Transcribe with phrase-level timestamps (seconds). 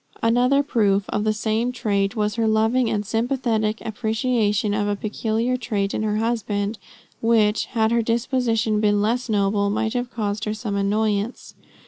[0.23, 5.57] Another proof of the same trait, was her loving and sympathetic appreciation of a peculiar
[5.57, 6.79] trait in her husband,
[7.21, 11.53] which, had her disposition been less noble, might have caused her some annoyance.